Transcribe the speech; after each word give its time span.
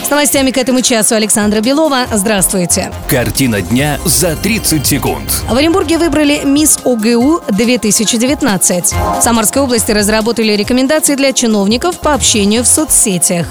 С 0.05 0.09
новостями 0.09 0.51
к 0.51 0.57
этому 0.57 0.81
часу 0.81 1.15
Александра 1.15 1.61
Белова. 1.61 2.05
Здравствуйте. 2.11 2.91
Картина 3.07 3.61
дня 3.61 3.97
за 4.03 4.35
30 4.35 4.85
секунд. 4.85 5.31
В 5.49 5.55
Оренбурге 5.55 5.97
выбрали 5.97 6.41
«Мисс 6.43 6.77
ОГУ 6.83 7.41
2019». 7.47 9.19
В 9.19 9.21
Самарской 9.21 9.61
области 9.61 9.93
разработали 9.93 10.51
рекомендации 10.57 11.15
для 11.15 11.31
чиновников 11.31 12.01
по 12.01 12.13
общению 12.13 12.63
в 12.63 12.67
соцсетях. 12.67 13.47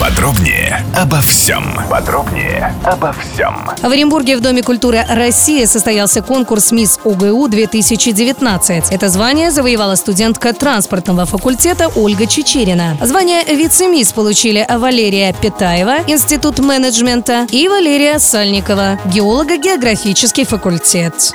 Подробнее 0.00 0.84
обо 0.94 1.20
всем. 1.20 1.64
Подробнее 1.88 2.74
обо 2.84 3.12
всем. 3.14 3.70
В 3.82 3.86
Оренбурге 3.86 4.36
в 4.36 4.40
Доме 4.40 4.62
культуры 4.62 5.04
России 5.08 5.64
состоялся 5.64 6.22
конкурс 6.22 6.70
«Мисс 6.70 7.00
ОГУ 7.04 7.48
2019». 7.48 8.84
Это 8.90 9.08
звание 9.08 9.50
завоевала 9.50 9.94
студентка 9.94 10.52
транспортного 10.52 11.24
факультета 11.24 11.90
Ольга 11.96 12.26
Чечерина. 12.26 12.98
Звание 13.02 13.42
вице-мисс 13.44 14.12
получили 14.12 14.66
Валерия 14.68 15.32
Петаева, 15.32 15.98
Институт 16.06 16.58
менеджмента, 16.58 17.46
и 17.50 17.66
Валерия 17.68 18.18
Сальникова, 18.18 19.00
геолого-географический 19.06 20.44
факультет. 20.44 21.32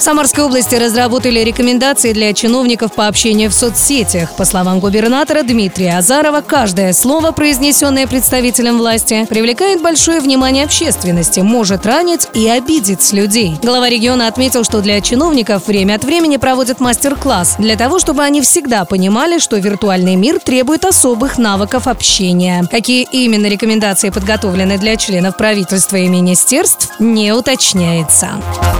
В 0.00 0.02
Самарской 0.02 0.44
области 0.44 0.74
разработали 0.76 1.40
рекомендации 1.40 2.14
для 2.14 2.32
чиновников 2.32 2.94
по 2.94 3.06
общению 3.06 3.50
в 3.50 3.52
соцсетях. 3.52 4.34
По 4.34 4.46
словам 4.46 4.80
губернатора 4.80 5.42
Дмитрия 5.42 5.98
Азарова, 5.98 6.40
каждое 6.40 6.94
слово, 6.94 7.32
произнесенное 7.32 8.06
представителем 8.06 8.78
власти, 8.78 9.26
привлекает 9.28 9.82
большое 9.82 10.20
внимание 10.20 10.64
общественности, 10.64 11.40
может 11.40 11.84
ранить 11.84 12.28
и 12.32 12.48
обидеть 12.48 13.12
людей. 13.12 13.58
Глава 13.62 13.90
региона 13.90 14.26
отметил, 14.26 14.64
что 14.64 14.80
для 14.80 15.02
чиновников 15.02 15.66
время 15.66 15.96
от 15.96 16.04
времени 16.04 16.38
проводят 16.38 16.80
мастер-класс 16.80 17.56
для 17.58 17.76
того, 17.76 17.98
чтобы 17.98 18.22
они 18.22 18.40
всегда 18.40 18.86
понимали, 18.86 19.38
что 19.38 19.58
виртуальный 19.58 20.14
мир 20.14 20.40
требует 20.40 20.86
особых 20.86 21.36
навыков 21.36 21.86
общения. 21.86 22.64
Какие 22.70 23.06
именно 23.12 23.48
рекомендации 23.48 24.08
подготовлены 24.08 24.78
для 24.78 24.96
членов 24.96 25.36
правительства 25.36 25.96
и 25.96 26.08
министерств, 26.08 26.88
не 26.98 27.34
уточняется. 27.34 28.30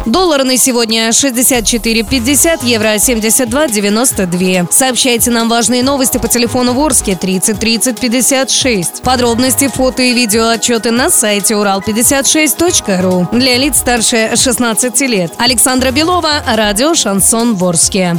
Доллар 0.06 0.44
на 0.44 0.56
сегодня 0.56 1.09
64,50, 1.11 2.64
евро 2.64 2.94
72,92. 2.94 4.72
Сообщайте 4.72 5.30
нам 5.30 5.48
важные 5.48 5.83
новости 5.83 6.19
по 6.19 6.28
телефону 6.28 6.72
Ворске 6.72 7.14
30 7.14 7.58
30 7.58 8.00
56. 8.00 9.03
Подробности, 9.03 9.69
фото 9.69 10.03
и 10.03 10.12
видео 10.12 10.48
отчеты 10.48 10.91
на 10.91 11.11
сайте 11.11 11.55
урал56.ру. 11.55 13.28
Для 13.33 13.56
лиц 13.58 13.78
старше 13.78 14.33
16 14.34 15.00
лет. 15.03 15.33
Александра 15.38 15.91
Белова, 15.91 16.42
радио 16.47 16.94
«Шансон 16.94 17.55
Ворске». 17.55 18.16